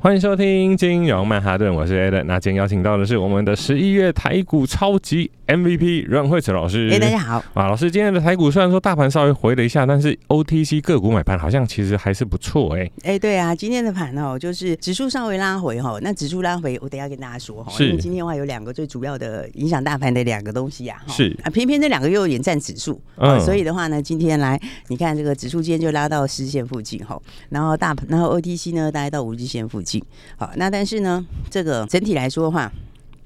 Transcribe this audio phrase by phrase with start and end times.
[0.00, 2.22] 欢迎收听金融曼哈顿，我是 Eden。
[2.22, 6.88] 那今天邀请到的是我们的十一月台股超级 MVP 阮慧慈老师。
[6.92, 7.38] 哎，大家好。
[7.52, 12.88] 啊，老师，今天的台股虽然说大盘稍微回了一下，但是 OTC 个股买盘好像其实还是不错哎。
[13.02, 15.98] 哎，对啊，今天的盘哦，就是指数稍微拉回哈。
[16.00, 17.72] 那指数拉回，我等一下跟大家说哈。
[17.72, 17.88] 是。
[17.88, 21.02] 因为今天的话有两个最主要的影响大盘的两个东西呀。
[21.08, 21.36] 是。
[21.42, 23.02] 啊，偏偏这两个又有点占指数。
[23.16, 23.40] 嗯。
[23.40, 29.87] 所以的话呢，今天来你看这个指数今天就拉到十线附近哈，然后大盘，然后 OTC 呢大概到五日线附近。
[30.36, 30.68] 好，那。
[30.70, 32.70] 但是呢，这个整体来说的话，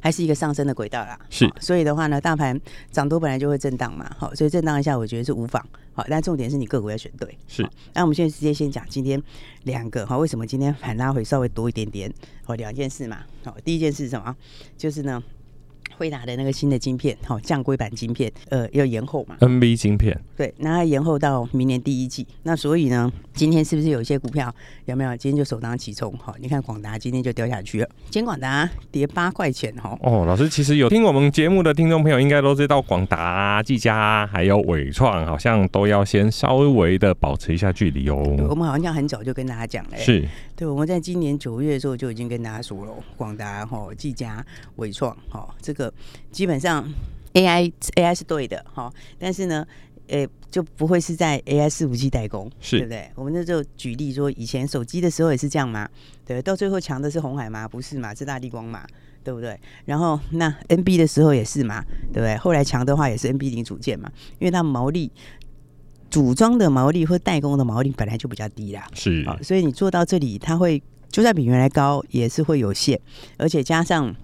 [0.00, 1.18] 还是一个上升的轨道啦。
[1.28, 2.58] 是，所以的话呢，大盘
[2.90, 4.08] 涨多本来就会震荡嘛。
[4.16, 5.60] 好，所以震荡一下，我觉得是无妨。
[5.94, 7.36] 好，但重点是你个股要选对。
[7.48, 9.20] 是，那我们现在直接先讲今天
[9.64, 12.12] 两个哈，为什么今天反拉回稍微多一点点？
[12.44, 13.18] 好，两件事嘛。
[13.44, 14.36] 好，第一件事是什么？
[14.78, 15.22] 就是呢。
[16.02, 22.26] 辉达的那个新的晶片，好，降规版晶片，呃，要延后嘛？NB 晶片，对，那它延后到明年第一季。
[22.42, 24.52] 那所以呢，今天是不是有一些股票
[24.86, 25.16] 有没有？
[25.16, 29.96] 今天就首当其冲，好，你看广达今天就掉下去了，今天广达跌八块钱，哈。
[30.02, 38.16] 哦，老师其实有听我们节目的听众朋友应该都知道，广达、技嘉还有纬创，好像都要先稍微的保持一下距离哦。
[38.48, 40.28] 我们好像很早就跟大家讲了，是
[40.62, 44.46] 对，我们在今年九月的时候就已经跟大家说了，广达、哈、技嘉、
[44.76, 45.92] 伟创，哈，这个。
[46.30, 46.88] 基本上
[47.32, 49.66] AI AI 是对的哈，但是呢，
[50.06, 53.10] 呃、欸，就不会是在 AI 伺服器代工，是对不对？
[53.16, 55.88] 我们那就举例说，以前手机的时候也是这样嘛，
[56.24, 57.66] 对，到最后强的是红海吗？
[57.66, 58.86] 不是嘛，是大地光嘛，
[59.24, 59.58] 对不对？
[59.84, 62.36] 然后那 NB 的时候也是嘛，对不对？
[62.36, 64.08] 后来强的话也是 NB 零组件嘛，
[64.38, 65.10] 因为它毛利
[66.12, 70.80] 组装的毛利或代工的毛利本来就比较低啦，是啊，所以你做到这里，它会
[71.10, 73.00] 就算比原来高，也是会有限，
[73.36, 74.14] 而且加上。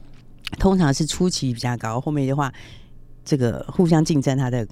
[0.59, 2.51] 通常是初期比较高，后面的话，
[3.23, 4.67] 这个互相竞争，它的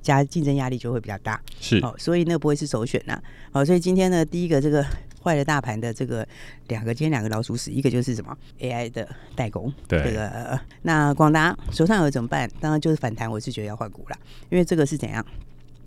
[0.00, 1.42] 加竞争压力就会比较大。
[1.58, 3.20] 是，哦，所以那不会是首选呐。
[3.50, 4.86] 好，所以今天呢，第一个这个
[5.20, 6.24] 坏了大盘的这个
[6.68, 9.72] 两个，今天两个老鼠屎，一个就是什么 AI 的代工。
[9.88, 12.48] 对，这个那广达手上有怎么办？
[12.60, 14.16] 当然就是反弹，我是觉得要换股了，
[14.48, 15.26] 因为这个是怎样？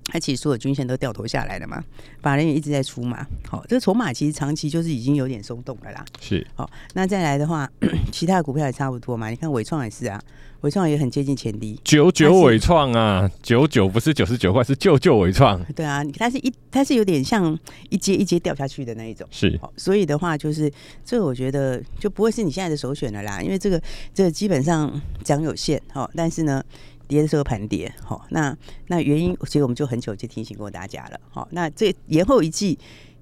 [0.06, 1.84] 它其实所有均线都掉头下来了嘛，
[2.22, 3.26] 法人也一直在出嘛。
[3.50, 6.04] 好，这个筹码其实长期就是已经有点松动了啦。
[6.20, 7.70] 是，好，那再来的话，
[8.12, 9.30] 其他的股票也差不多嘛。
[9.30, 10.22] 你看伟创也是啊，
[10.62, 11.80] 伟创也很接近前低。
[11.84, 15.64] 九九伟创啊，九九不是九十九块，是旧旧伟创。
[15.74, 17.58] 对啊，它是一，它是有点像
[17.90, 19.28] 一阶一阶掉下去的那一种。
[19.32, 20.72] 是，所以的话就是
[21.06, 23.82] 这个，我觉得就不会是你现在的首选了啦，因为这个
[24.14, 25.82] 这个基本上涨有限。
[25.92, 26.64] 好，但是呢。
[27.08, 28.56] 跌的时候盘跌，好，那
[28.88, 32.78] 那原因其实我们就很久就提醒过大家了，好，那这延后一季，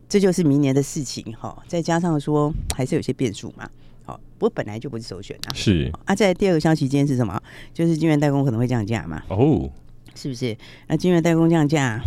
[0.08, 3.70] 这就是明年的事情，哈，再加上说还是有些变数嘛，
[4.06, 7.41] 好，不过本来就不是首选啊，是啊，在第二个消息今天是什么？
[7.74, 9.70] 就是金圆代工可能会降价嘛，哦，
[10.16, 10.56] 是不是？
[10.88, 12.02] 那金圆代工降价，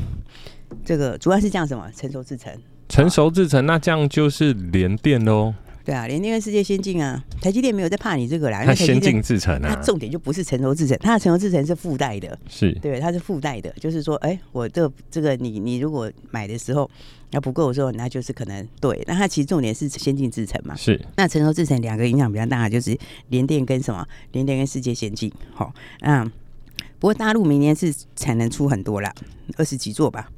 [0.85, 1.91] 这个主要是降什么？
[1.93, 2.53] 成熟制程，
[2.89, 5.55] 成熟制成，那这样就是联电喽。
[5.85, 8.65] 对啊，联电跟世界先进啊，台积电没有在怕你这个啦。
[8.65, 12.39] 它先进制程啊，它重点就不是成熟制程，它的成熟制程是附带的。
[12.49, 16.91] 是，对，它是附带的，就是说，哎，我这这个你你如果买的时候
[17.33, 19.05] 那不够的时候，那就是可能对。
[19.07, 20.75] 那它其实重点是先进制程嘛。
[20.75, 20.99] 是。
[21.17, 22.97] 那成熟制程两个影响比较大，就是
[23.29, 24.07] 联电跟什么？
[24.33, 25.31] 联电跟世界先进。
[25.53, 26.25] 好，嗯，
[26.99, 29.15] 不过大陆明年是产能出很多啦，
[29.59, 30.31] 二十几座吧。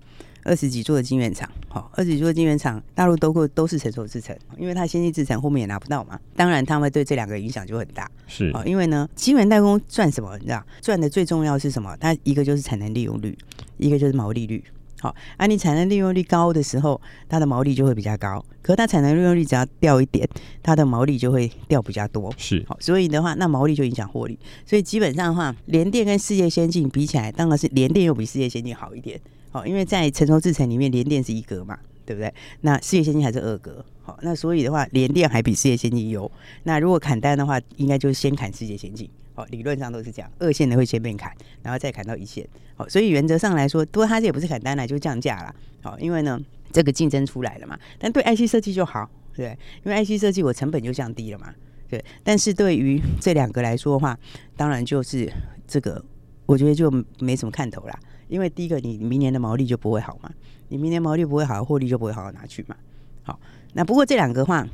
[0.46, 6.18] 二十几座的晶圆厂，好，二十几座的晶圆厂，大陆都过都是成熟制程，因为它先进制程后面也拿不到嘛。
[6.36, 8.08] 当然，他们对这两个影响就很大。
[8.28, 10.38] 是啊，因为呢，晶圆代工赚什么？
[10.38, 11.96] 你知道，赚的最重要是什么？
[11.98, 13.36] 它一个就是产能利用率，
[13.76, 14.62] 一个就是毛利率。
[15.00, 18.42] 好，啊，你产能利用率高的时候，它的毛利就会比较高。
[18.62, 20.28] 可是它产能利用率只要掉一点，
[20.62, 22.32] 它的毛利就会掉比较多。
[22.38, 24.38] 是，好，所以的话，那毛利就影响获利。
[24.64, 29.20] 所以基本上的话，联电跟世界先进比起来，当然是联电又比世界先进好一点。
[29.56, 32.32] 哦因为在成熟制程里面，联电是一格嘛，对不对？
[32.60, 36.30] 那事业先进还是二格，好，那所以的话，联电还比事业先进优。
[36.64, 41.32] 那如果砍单的话，应该就是先砍世界先进，好，理论上都是这样，二线的会先被砍，
[41.62, 46.38] 然后再砍到一线，好，所以原则上来说，不过它这也不是砍单了，就降价了，好，因为呢，
[46.70, 51.54] 这个竞争出来了嘛，但对 IC 设计就好，对，因为 IC 设计我成本就降低了嘛。
[51.88, 54.18] 对，但是对于这两个来说的话，
[54.56, 55.32] 当然就是
[55.68, 56.04] 这个，
[56.46, 57.98] 我觉得就没什么看头啦。
[58.28, 60.32] 因为第一个，你明年的毛利就不会好嘛，
[60.68, 62.74] 你明年毛利不会好，获利就不会好好拿去嘛。
[63.22, 63.38] 好，
[63.74, 64.66] 那不过这两个话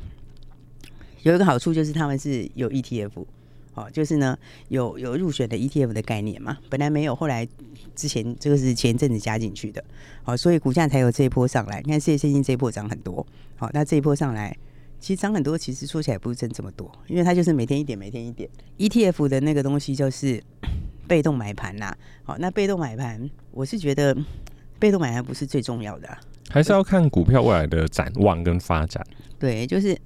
[1.21, 3.11] 有一个好处就是他们是有 ETF，
[3.73, 4.37] 好，就是呢
[4.69, 7.47] 有有入选的 ETF 的概念嘛，本来没有，后来
[7.95, 9.83] 之前这个是前阵子加进去的，
[10.23, 11.79] 好，所以股价才有这一波上来。
[11.85, 13.25] 你看世界先进这一波涨很多，
[13.55, 14.55] 好，那这一波上来。
[14.99, 18.49] 其实涨很多，其实说起来不是真这么多，因为它就是每天一点，每天一点。
[18.77, 20.41] ETF 的那个东西就是
[21.07, 21.95] 被动买盘呐。
[22.23, 24.15] 好，那被动买盘，我是觉得
[24.79, 26.19] 被动买盘不是最重要的啊，
[26.49, 29.05] 还是要看股票未来的展望跟发展。
[29.39, 29.97] 对，就是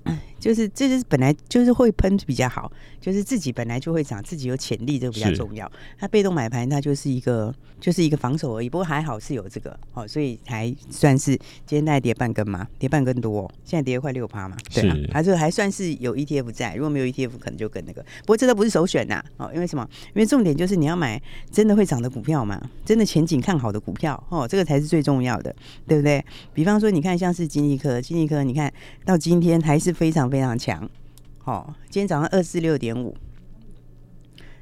[0.47, 2.71] 就是这是本来就是会喷比较好，
[3.01, 5.69] 就是自己本来就会涨，自己有潜力，这个比较重要。
[5.99, 8.69] 它被动买盘，它就是一个就是一个防守而已。
[8.69, 11.35] 不过还好是有这个哦，所以还算是
[11.65, 16.75] 今天大概跌半根嘛，跌半根多，哦，现在跌了快六趴嘛，对啊，还是还算是有 ETF 在。
[16.75, 18.01] 如果没有 ETF，可能就更那个。
[18.21, 19.85] 不过这都不是首选呐，哦，因为什么？
[20.15, 21.21] 因为重点就是你要买
[21.51, 25.53] 真的会涨的股票嘛，真的前景看好的股票哦，这个才是最重要的，
[25.85, 26.23] 对不对？
[26.53, 28.71] 比方说，你看像是金立科，金立科，你看
[29.03, 29.17] 到。
[29.17, 30.89] 今天还是非常非常强，
[31.37, 33.15] 好，今天早上二四六点五，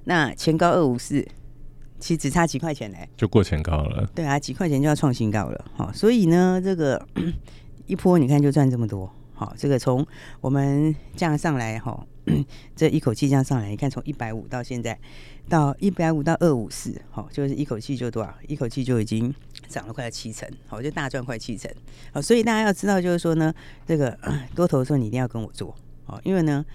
[0.05, 1.27] 那前高二五四，
[1.99, 4.09] 其实只差几块钱嘞，就过前高了。
[4.13, 7.05] 对啊，几块钱就要创新高了，好，所以呢，这个
[7.87, 10.05] 一波你看就赚这么多，好，这个从
[10.41, 12.05] 我们这样上来哈，
[12.75, 14.97] 这一口气这样上来，你看从一百五到现在
[15.49, 18.33] 到一百五到二五四，好，就是一口气就多少？
[18.47, 19.33] 一口气就已经。
[19.67, 21.71] 涨了快要七成，好，就大赚快七成，
[22.11, 23.53] 好，所以大家要知道，就是说呢，
[23.85, 24.17] 这个
[24.55, 25.75] 多头的时候你一定要跟我做，
[26.05, 26.65] 好，因为呢，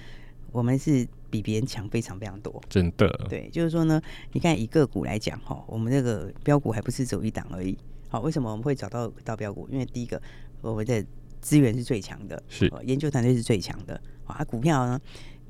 [0.52, 4.00] 我们是比别人强非常非常多，真的，对，就是说呢，
[4.32, 7.76] 你看以个股来讲，哈，我们这个标股还不是走一档而已，
[8.08, 9.68] 好，为什么我们会找到到标股？
[9.70, 10.20] 因为第一个，
[10.60, 11.04] 我们的
[11.40, 15.00] 资源是最强的，是研究团队是最强的，啊，股票呢，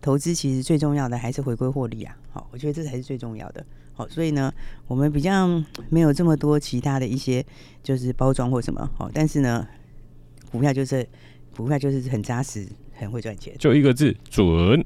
[0.00, 3.64] 投资其实最重要的还是回归获利啊，好，我觉得这才是最重要的。
[4.00, 4.50] 好，所以呢，
[4.86, 5.46] 我们比较
[5.90, 7.44] 没有这么多其他的一些
[7.82, 9.66] 就是包装或什么，好，但是呢，
[10.50, 11.06] 股票就是
[11.54, 14.82] 股票就是很扎实，很会赚钱，就一个字准。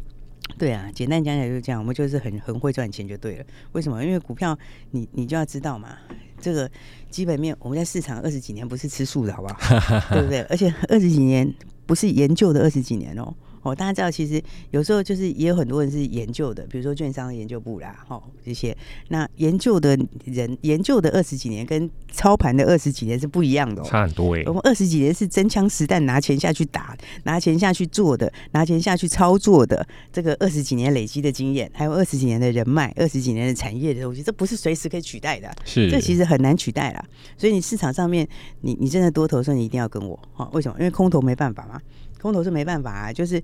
[0.58, 3.44] 对啊，简单讲起来就是这样，我们就是很很会赚钱就对了。
[3.70, 4.04] 为什么？
[4.04, 4.58] 因为股票
[4.90, 5.96] 你你就要知道嘛，
[6.40, 6.68] 这个
[7.08, 9.54] 基本面我们在市场二十几年不是吃素的好不好？
[10.10, 10.42] 对不对？
[10.42, 11.54] 而且二十几年
[11.86, 13.32] 不是研究的二十几年哦。
[13.64, 14.40] 哦，大家知道，其实
[14.70, 18.76] 有时候就是也有很多人是研究的，比如说券商研究部啦，哦，这些
[19.08, 24.42] 那研究的人研究的二十几年跟操盘的二十几年是不一样的，哦，差很多哎。
[24.46, 37.04] 我们二十几年是真枪实弹拿钱下去打，拿钱下去做的，拿钱下去操作的，这个二十几年累积的经验，还有二十几年的人脉，二十几年的产业的东西，这不是随时可以取代的，是这其实很难取代啦。
[37.38, 38.28] 所以你市场上面，
[38.60, 40.76] 你你真的多头的时候，你一定要跟我，哦，为什么？
[40.78, 41.80] 因为空头没办法嘛。
[42.24, 43.40] 空头是没办法啊，就是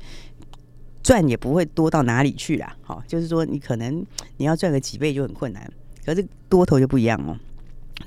[1.03, 2.75] 赚也不会多到哪里去啦。
[2.81, 4.03] 好，就是说你可能
[4.39, 5.71] 你要赚个几倍就很困难，
[6.03, 7.37] 可是多头就不一样哦。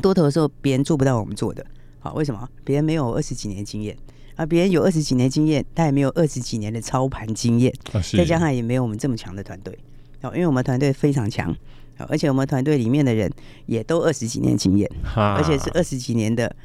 [0.01, 1.63] 多头的时候别人做不到我们做的，
[1.99, 2.49] 好，为什么？
[2.63, 3.95] 别人没有二十几年经验
[4.35, 7.71] 啊，别人有二十几年经验，他也没有二十几年的操盘经验，
[8.17, 9.77] 再加上也没有我们这么强的团队。
[10.23, 11.55] 好，因为我们团队非常强，
[12.07, 13.31] 而且我们团队里面的人
[13.67, 16.55] 也都二十几年经验，而且是二十几年的。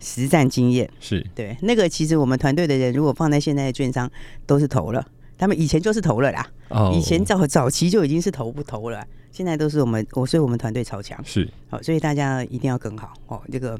[0.00, 4.10] 实战经验是对那个，其实我们团队的人如果放在现在的券商
[4.46, 5.06] 都是投了，
[5.36, 6.46] 他们以前就是投了啦。
[6.68, 13.42] 哦，以前早早期就已经是投不投了，现在都是我们我，所以我们团队超强是好，所以大家一定要更好哦。
[13.50, 13.78] 这个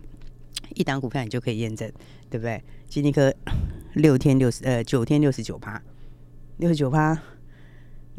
[0.74, 1.90] 一档股票你就可以验证，
[2.30, 2.62] 对不对？
[2.88, 3.32] 金立科
[3.94, 5.80] 六天六十呃九天六十九趴，
[6.56, 7.18] 六十九趴。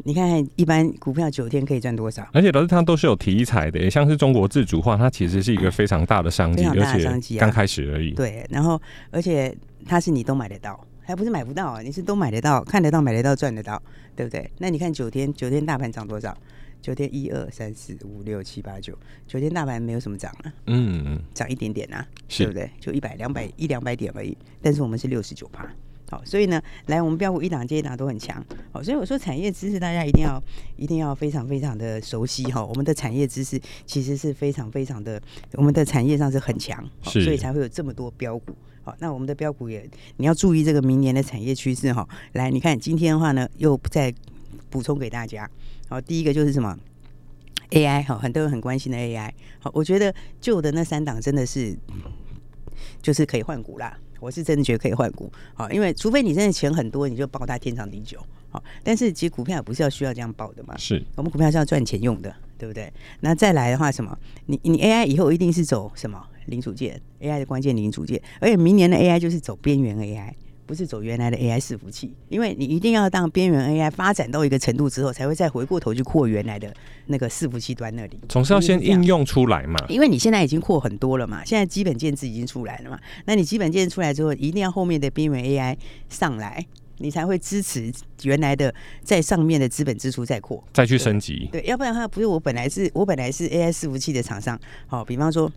[0.04, 2.26] 你看，一般股票九天可以赚多少？
[2.32, 8.12] 而且老师它都是有题材的，也像是中国自主化，它其实是一个非常大的商机，而且刚开始而已。
[8.12, 8.80] 对，然后
[9.10, 9.54] 而且
[9.86, 11.80] 它是你都买得到，还不是买不到啊？
[11.82, 13.80] 你是都买得到、看得到、买得到、赚得到，
[14.16, 14.50] 对不对？
[14.58, 16.36] 那你看九天，九天大盘涨多少？
[16.80, 22.70] 九天一二三四五六七八九，九天大盘没有什么涨啊，嗯，涨一点点啊，对不对？
[22.80, 25.68] 就一百两百一两百点而已，但是我们是六十九趴。
[26.10, 28.44] 好，所以呢，来我们标股一档接一档都很强。
[28.72, 30.42] 好，所以我说产业知识大家一定要
[30.76, 32.64] 一定要非常非常的熟悉哈。
[32.64, 38.52] 我们的产业知识其实是非常非常的，我们的产业上是很强，所以才会有这么多标股。
[38.82, 42.08] 好，那我们的标股也你要注意这个明年的产业趋势哈。
[42.32, 44.12] 来，你看今天的话呢，又再
[44.68, 45.48] 补充给大家。
[45.88, 46.76] 好，第一个就是什么
[47.70, 49.30] AI 哈，很多人很关心的 AI。
[49.60, 51.76] 好，我觉得旧的那三档真的是
[53.00, 53.96] 就是可以换股啦。
[54.20, 58.18] 我是真的觉得可以换股，好，因为除非你真的钱很多，你就抱它天长地久，
[58.50, 58.62] 好。
[58.84, 62.92] 但是其实股票也不是要需要这样抱的嘛，是我们股票是要赚钱用的，对不对？
[63.20, 64.16] 那再来的话，什么？
[64.46, 70.32] 你你 AI 以后一定是走什么零组件？AI 的关键零组件，而且明年的 AI 就是走边缘 AI，
[70.70, 76.72] 不是走原来的 AI 伺服器，因为你一定要当边缘 AI 发展到一个程度之后，才会再回过头去扩原来的
[77.06, 78.20] 那个伺服器端那里。
[78.28, 85.76] 总是要先应用出来嘛，因为你现在已经扩很多了嘛，现在基本建制已经出来了嘛，那你基本建制出来之后，一定要后面的边缘 AI
[86.08, 86.64] 上来。
[87.02, 87.90] 你才会支持
[88.24, 91.48] 原来的在上面的资本支出再扩，再去升级。
[91.50, 95.50] 对，要不然的话，不是我本来是我本来是 AI 伺服器的厂商，好，比方说，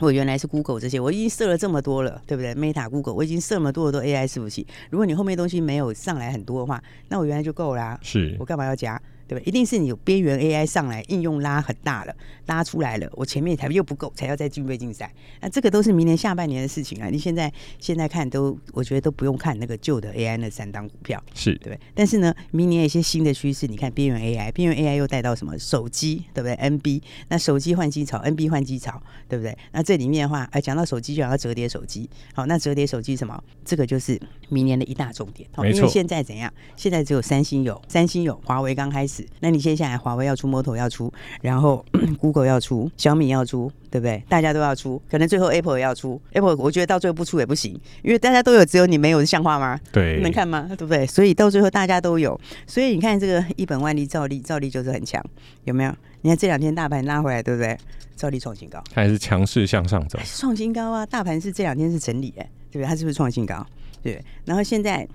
[0.00, 4.66] 我原来是 Google 这些，我已经设了这么多了，对不对？Meta、Google，我已经设那么多的都 AI 伺服器。
[4.90, 7.98] 如果你后面东西没有上来很多的话，那我原来就够啦。
[8.02, 9.00] 是，我干嘛要加？
[9.28, 9.42] 对吧？
[9.46, 12.14] 一定是你有边缘 AI 上来，应用拉很大了，
[12.46, 15.12] 拉出来了，我前面才又不够，才要再军备竞赛。
[15.40, 17.08] 那这个都是明年下半年的事情啊！
[17.08, 21.78] 你现在现在看都，我觉得都不用看那个旧的 AI 那三档股票，是对。
[21.94, 29.56] 但是呢，明年有一些新的趋势，你看边缘 AI，边缘 AI 又带到什么手机，对不对？NB，那手机换机潮，NB 换机潮，对不对？
[29.72, 33.42] 那这里面的话，哎，讲到手机就要折叠手机，好，那折叠手机什么？
[33.64, 35.48] 这个就是明年的一大重点。
[35.58, 35.78] 没错。
[35.78, 36.52] 因为现在怎样？
[36.76, 39.15] 现在只有三星有，三星有，华为刚开始。
[39.40, 39.96] 那你接下来？
[39.96, 41.84] 华为要出，Moto 要出，然后
[42.18, 44.22] Google 要出，小米要出，对不对？
[44.28, 46.20] 大家都要出，可能最后 Apple 也要出。
[46.32, 49.78] Apple 我觉得到最后不出也不行，因为大家都有，只有你没有，像话吗？
[49.92, 50.66] 对，能看吗？
[50.76, 51.06] 对不对？
[51.06, 55.24] 所以到最后大家都有，所以你看这个一本万利，照例照例就是很强，
[55.64, 55.94] 有没有？
[56.22, 57.76] 你看这两天大盘拉回来，对不对？
[58.16, 61.04] 照例创新高，还是强势向上走，创新高啊！
[61.06, 62.84] 大盘是这两天是整理，哎，对不对？
[62.86, 63.64] 它是不是创新高？
[64.02, 65.06] 对，然后现在。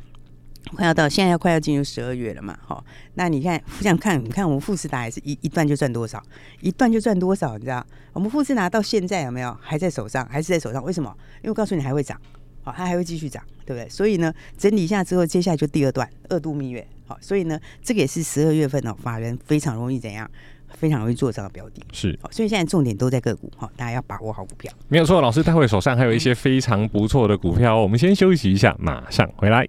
[0.75, 2.83] 快要到现在要快要进入十二月了嘛，好，
[3.15, 6.21] 那你看 这样看，你看我们富士达也是一一段就赚多少，
[6.61, 7.85] 一段就赚多少，你知道？
[8.13, 10.83] 我们富士达到现在有没有还在手上，还是在手上？
[10.83, 11.13] 为什么？
[11.37, 12.19] 因为我告诉你还会涨，
[12.63, 13.89] 好，它还会继续涨，对不对？
[13.89, 20.29] 所以呢，整理一下之后，接下来就第二段二度蜜月，好，所以呢，这个也是十二月份哦，法人非常容易怎样？
[20.75, 24.71] 非常容易做这个标的，是，所以现在重点都在个股，哈，大家要把握好股票。
[24.87, 29.67] 没有错，老师待会手上还有一些非常不错的股票，我们先休息一下，马上回来。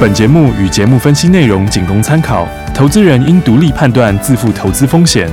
[0.00, 5.30] 本节目与节目分析内容仅供参考，投资人应独立判断，自负投资风险。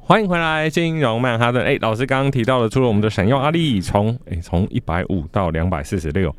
[0.00, 1.64] 欢迎回来，金融曼哈顿。
[1.64, 6.34] 哎，老师刚刚提到了，除了我们的闪耀阿力从哎从一百五到两百四十六。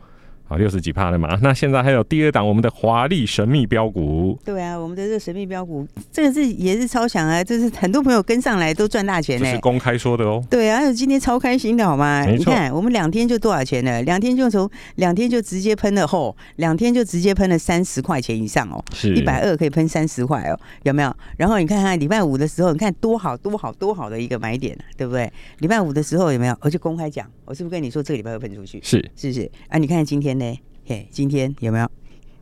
[0.48, 4.38] 好，六十几趴了嘛， 那现在还有第二档，我们的华丽神秘标股。
[4.46, 9.46] 对啊，我们的这个神秘标股，这个是也是超强啊，就是很多朋友跟上来都赚大钱呢。
[9.46, 10.44] 这是公开说的哦。
[10.48, 12.24] 对啊，而且今天超开心的好吗？
[12.26, 14.04] 你看，我们两天就多少钱了？
[14.04, 21.12] 两天就从两天就直接喷了后，两天就直接喷了三十块钱以上哦，是，一百二可以喷三十块哦，有没有？
[21.38, 25.32] 然后你看看礼拜五的时候，你看多好多好多好的一个买点，对不对？
[25.58, 26.56] 礼拜五的时候有没有？
[26.62, 28.80] 我就公开讲，我是不是跟你说这个礼拜会喷出去？
[28.84, 29.50] 是，是不是？
[29.70, 30.60] 啊，你看今天呢？
[30.86, 31.90] 嘿，今天有没有？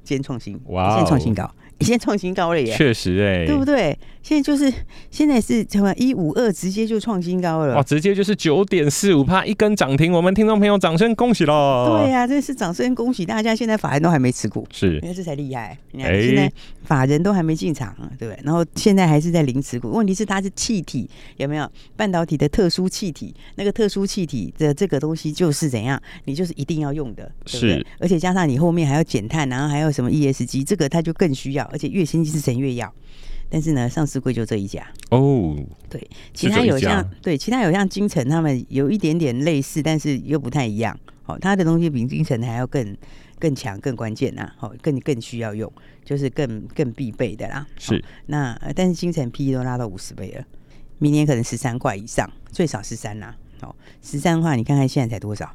[0.03, 2.75] 今天创新，哇、哦，现在创新高，现在创新高了耶！
[2.75, 3.97] 确实哎、欸，对不对？
[4.21, 4.71] 现在就是
[5.11, 7.75] 现在是什么一五二，直接就创新高了。
[7.75, 11.99] 哇，直接就是九点四五帕一根涨停，我们听众朋友掌声恭喜喽！
[12.01, 13.53] 对呀、啊，这是掌声恭喜大家！
[13.53, 15.77] 现在法人都还没持股，是，你看这才厉害。
[15.91, 16.49] 你看现在
[16.85, 18.39] 法人都还没进场，对不对？
[18.43, 19.91] 然后现在还是在零持股。
[19.91, 23.35] 问题是它是气体，有没有半导体的特殊气体？
[23.55, 26.01] 那个特殊气体的这个东西就是怎样？
[26.23, 27.73] 你就是一定要用的，对不对？
[27.73, 32.91] 是，而且加上你后面还要减碳，然后还有什么 ESG，这个它就更需要，而且越先进制程越要。
[33.49, 35.55] 但是呢，上市贵就这一家哦，
[35.87, 36.01] 对，
[36.33, 40.99] 其他有像对，其他有像金城，他们有一点点类似，但是又不太一样。
[41.21, 42.97] 好、哦，他的东西比金城还要更
[43.37, 45.71] 更强、更关键呐，好、哦，更更需要用，
[46.03, 47.67] 就是更更必备的啦。
[47.77, 50.43] 是，哦、那但是金城 PE 都拉到五十倍了，
[50.97, 53.35] 明年可能十三块以上，最少十三啦。
[53.61, 55.49] 哦，十三的话，你看看现在才多少？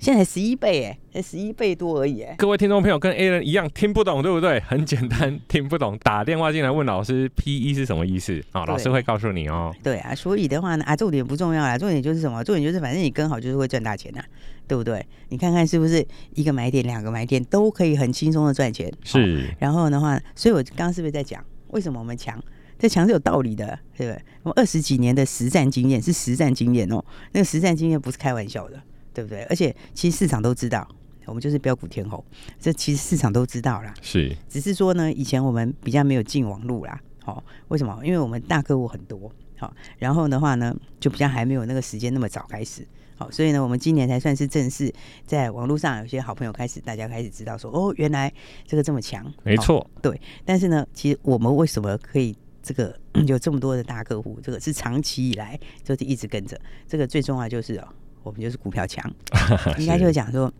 [0.00, 2.34] 现在十一倍哎，才十一倍多而已哎。
[2.38, 4.58] 各位听众朋友跟 A 人一样听不懂对不对？
[4.60, 8.64] 很简单，听不懂打电话进来问老师，PE 是什么意思啊？
[8.64, 9.70] 老师会告诉你哦。
[9.82, 12.42] 对啊，所以的话呢啊，重点不重要啦，重点就是什么？
[12.42, 14.24] 重点就是反正你跟好就是会赚大钱呐，
[14.66, 15.04] 对不对？
[15.28, 16.02] 你看看是不是
[16.34, 18.90] 一个买点、两个买点都可以很轻松的赚钱？
[19.04, 19.54] 是。
[19.58, 22.42] 然后的话，所以我刚刚是不是在讲为什么我们强？
[22.78, 24.22] 这强是有道理的，对不对？
[24.44, 28.82] 我们二十几年的实战经验是实战经验哦，那个实战经验不是开玩笑的。
[29.12, 29.42] 对不对？
[29.44, 30.86] 而且其实市场都知道，
[31.26, 32.24] 我们就是标股天后。
[32.58, 34.34] 这其实市场都知道啦，是。
[34.48, 37.00] 只是说呢，以前我们比较没有进网路啦。
[37.22, 38.00] 好、哦，为什么？
[38.04, 39.30] 因为我们大客户很多。
[39.58, 42.86] 好、哦，然后的话呢，就比较还没有那个时间那么早开始。
[43.16, 44.90] 好、哦，所以呢，我们今年才算是正式
[45.26, 48.32] 在网络上有些好朋友开始，大家开始知道说，哦，原来
[48.66, 49.30] 这个这么强。
[49.42, 50.18] 没错、哦，对。
[50.46, 52.98] 但是呢，其实我们为什么可以这个
[53.28, 54.40] 有这么多的大客户？
[54.42, 56.58] 这个是长期以来就是一直跟着。
[56.88, 57.88] 这个最重要就是哦。
[58.22, 59.04] 我们就是股票强，
[59.78, 60.52] 应该就是讲说，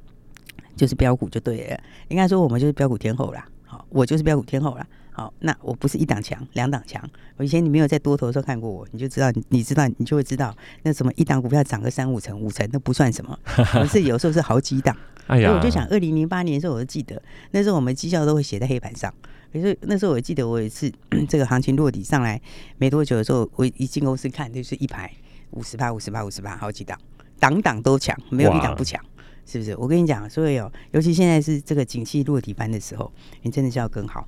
[0.76, 1.80] 就是标股就对了。
[2.08, 3.46] 应该说我们就是标股天后啦。
[3.64, 4.86] 好，我就是标股天后啦。
[5.12, 7.02] 好，那我不是一档强，两档强。
[7.36, 13.38] 我以前你没有在多头的时候看过我，你就知道，你知道，你就会知道，那什么一档股票涨个三五成、五成，那不算什么。
[13.44, 14.96] 可是有时候是好几档。
[15.26, 19.12] 哎呀，所以我就想，二零零八年的时候，我就记得那时候我们绩效都会写在黑板上。
[19.52, 20.90] 可是那时候我记得我有一次
[21.28, 22.40] 这个行情落底上来
[22.78, 25.10] 没多久的时候，我一进公司看，就是一排
[25.50, 26.98] 五十八、五十八、五十八，好几档，
[27.40, 29.04] 档档都强，没有一党不强。
[29.46, 29.76] 是不是？
[29.76, 33.10] 我跟你讲，所以哦，尤其现在是这个景气落底翻的时候，
[33.42, 34.24] 你真的是要更好。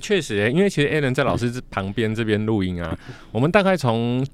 [0.00, 2.96] 确实，因为其实 Alan 在老师旁边这边录音啊，
[3.32, 4.24] 我们大概从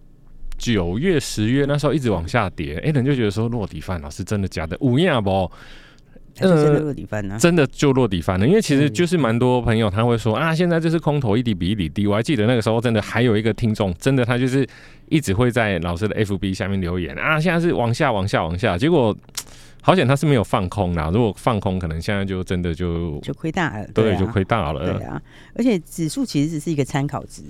[0.59, 4.77] 九月、十月那时候一直往下跌，Alan 就觉得说落底翻，老师真的假的？
[4.81, 5.51] 五样不？
[6.35, 7.39] 真的落底翻呢？
[7.41, 8.47] 真的就落底翻了。
[8.47, 12.07] 因为其实就是蛮多朋友他会说啊，现在就是空头一底比一底低。
[12.07, 14.69] 我还记得那个时候，真的还有一个听众，真的他就是
[15.09, 19.17] 一直会在老师的 FB 下面留言啊，现在是往下、往下、往下，结果。
[19.83, 24.85] 好险他是没有放空啦，如果放空，可能现在就真的就就亏大了，对，就亏大了。
[24.85, 25.23] 对啊，
[25.55, 27.41] 而且指数其实只是一个参考值，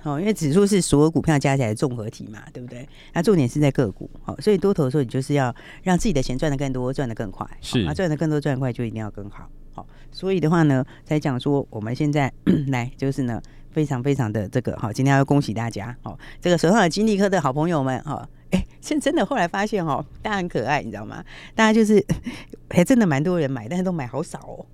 [0.00, 2.88] 好，因为指数是所有股票加起来的综合体嘛，对不对？
[3.12, 12.32] 那重点是在个股，好，所以多头的时候，你就是要让自己的钱赚得更多，赚得更快，是啊，赚得更多，赚得快就一定要更好，好，所以的话呢，才讲说我们现在
[12.70, 13.42] 来就是呢，
[13.72, 18.28] 非常非常的这个好，今天要恭喜大家，好，这个手上的金立科的好朋友们，哈。
[18.50, 19.24] 哎，是真的。
[19.24, 21.24] 后来发现哦，大家很可爱，你知道吗？
[21.54, 22.04] 大家就是
[22.68, 24.66] 还真的蛮多人买，但是都买好少哦。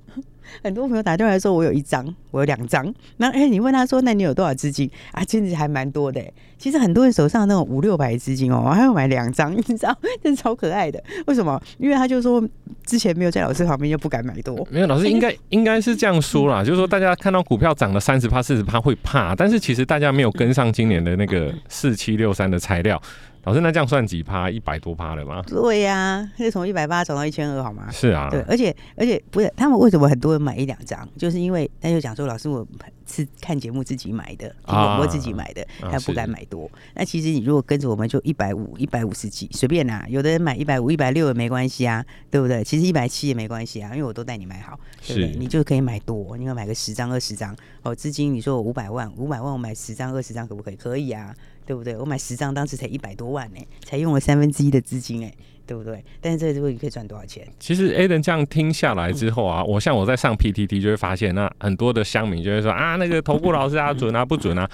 [0.62, 2.92] 很多朋友打电话来说，我有一张，我有两张。
[3.16, 5.24] 那哎，你问他说，那你有多少资金啊？
[5.24, 6.22] 其实还蛮多的。
[6.58, 11.02] 其实很多人手上那种五六百资金哦，我还要买两张， 你知道，真是超可爱的。
[11.26, 11.60] 为什么？
[11.78, 12.42] 因为他就说
[12.84, 14.66] 之前没有在老师旁边，就不敢买多。
[14.70, 23.00] 没有，老师 应该应该是这样说啦，就是说大家看到股票涨了三十趴、四十趴会怕，但是其实大家没有跟上今年的那个四七六三的材料。
[23.48, 24.50] 老师，那这样算几趴？
[24.50, 25.42] 一百多趴了吗？
[25.46, 27.90] 对呀、啊，是从一百八涨到一千二，好吗？
[27.90, 31.08] 是啊，对，而且而且不是他们为什么很多人买一两张？
[31.16, 32.66] 就是因为他就讲说，老师，我
[33.06, 36.66] 是看节目自己买的，听广播自己买的，啊、他不敢买多。
[36.66, 40.06] 啊、那其实你如果跟着我们，就一百五、一百五十几，随便拿。
[40.08, 42.62] 有的人买一百五、一百六也没关系啊，对不对？
[42.62, 45.32] 其实一百七也没关系啊，因为我都带你买好，对不对？
[45.32, 47.94] 是你就可以买多，你要买个十张、二十张哦。
[47.94, 50.76] 资金你说我五百万，五百万我买十张、二十张可不可以？
[50.76, 51.34] 可以啊。
[51.68, 51.94] 对不对？
[51.98, 55.30] 我买十张，当时才一百多万呢，才用了三分之一的资金哎，
[55.66, 56.02] 对不对？
[56.18, 57.46] 但是这个之后你可以赚多少钱？
[57.60, 64.66] 其实 Aden 这样听下来之后啊，我像我在上 PTT 就会发现，那很多的乡民就会说啊，那个头部老师啊准啊不准啊。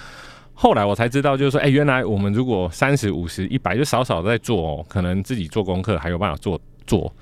[0.53, 7.13] 后来我才知道，就是说，哎，原来我们如果三十五十一百就少少在做哦，可能自己做功课还有办法做做。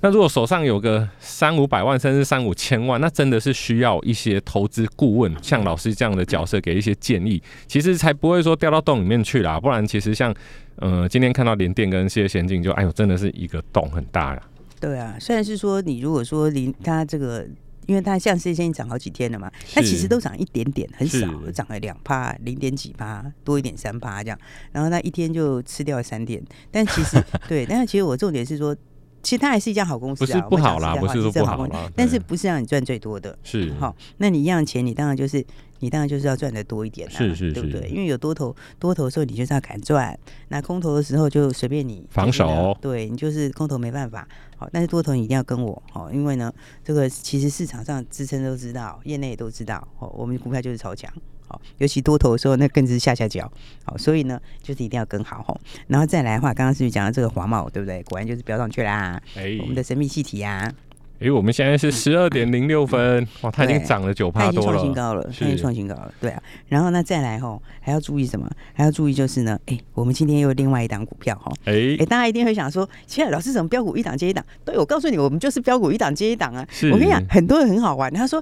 [0.00, 9.58] 那如果手上有个三五百万，甚至三五千万，那真的是需要一些投资顾问，像老师这样的角色给一些建议，其实才不会说掉到洞里面去啦。
[9.58, 10.32] 不然，其实像
[10.76, 14.42] 呃，今天看到联电跟世界先进，就哎呦，真的是一个洞很大呀。
[14.78, 17.44] 对啊，虽然是说你如果说离它这个，
[17.86, 24.38] 因为它像世界先进涨好几天了嘛，它其实都涨一点点，很少，涨了两趴，零点几趴，多一点三趴这样，
[24.70, 26.40] 然后那一天就吃掉了三点。
[26.70, 28.76] 但其实 对，但是其实我重点是说。
[29.22, 33.94] 其实它还是一家好公司啊，不是不好啦，不是说不好啦，但是不是让你赚最多的，是好。
[34.18, 35.44] 那你一样钱，你当然就是
[35.80, 37.88] 你当然就是要赚的多一点啦，是是是，对不对？
[37.88, 40.14] 因为有多头多头的时候，你就是要敢赚；
[40.48, 44.26] 那空头的时候就随便你防守，对你就是空头没办法。
[44.56, 46.52] 好，但是多头你一定要跟我好，因为呢，
[46.84, 51.12] 这个其实市场上支撑都知道，业内也都知道，哦，我们股票就是超强。
[51.48, 53.50] 好，尤其多头的时候，那更是下下脚。
[53.84, 55.58] 好，所以呢，就是一定要跟好吼。
[55.86, 58.02] 然后再来的话，刚刚是不是讲到这个华茂，对不对？
[58.04, 59.20] 果然就是飙上去啦。
[59.34, 60.74] 哎、欸，我们的神秘气体呀、啊。
[61.20, 66.14] 哎、欸，我们现在是十二点零六分，哇，它已经涨了九趴多了，它创新高了，它已经创新高了。
[66.20, 68.48] 对啊，然后呢，再来吼，还要注意什么？
[68.72, 71.52] 还要注意就是呢，哎、欸，我们今天又有另外一档股票哈。
[71.64, 74.44] 哎哎、欸欸，大家一定会想说，其实老师怎么标股一档接一档？
[74.64, 76.64] 对，我告诉你，我们就是标股一档接一档啊。
[76.70, 78.40] 是我跟你讲，很多人很好玩，他说。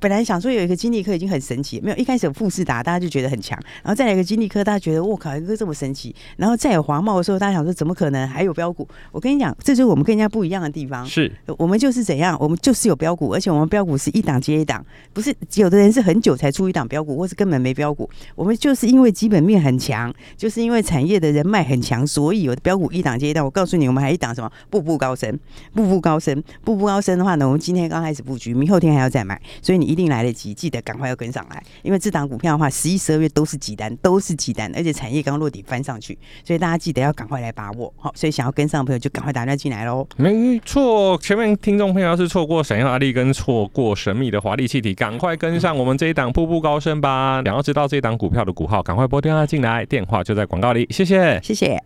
[0.00, 8.86] 本来想说有一个金利科已经很神奇，没有一开始有富士达，大家就觉得很强，然后再来一个金利科，大家觉得我靠，一个这么神奇，然后再有华茂的时候，大家想说怎么可能还有标股？
[9.10, 11.04] 我跟你讲，这就是我们跟人家不一样的地方。
[11.04, 18.08] 是，我们就是怎样，我们就是有标股，而且我们标股是一档接一档，不是有的人是很久才出一档标股，或是根本没标股。
[18.34, 23.44] 我们就是因为基本面很强，就是因为产业的人脉很强，所以有的标股一档接一档。
[23.44, 24.50] 我告诉你，我们还一档什么？
[24.68, 25.38] 步步高升，
[25.72, 30.52] 步步高升，步步高升的话呢，我们今天刚开始布局，明后天还要再买，所以你一定来得及。
[30.58, 37.92] 记得赶快要跟上来，因为这档股票的话，十一、十二月都是几单，都是几单，而且产业刚落底翻上去，所以大家记得要赶快来把握。
[37.96, 40.04] 好，所以想要跟上的朋友就赶快打电话进来喽。
[40.16, 47.42] 没错，前面听众朋友要是错过闪耀阿力跟错过神秘的华丽气体，赶快跟上我们这一档步步高升吧。
[47.44, 50.86] 想要知道这一档股票的股号，赶快拨电话进来，电话就在广告里。
[50.90, 51.78] 谢谢，谢谢。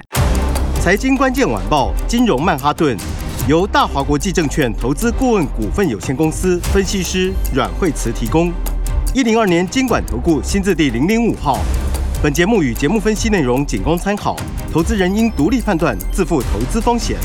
[0.81, 2.97] 财经关键晚报，金融曼哈顿，
[3.49, 8.53] 由大华国际证券投资顾问股份有限公司分析师阮惠慈提供。
[9.13, 11.59] 一零二年金管投顾新字第零零五号。
[12.23, 14.37] 本节目与节目分析内容仅供参考，
[14.73, 17.17] 投资人应独立判断，自负投资风险。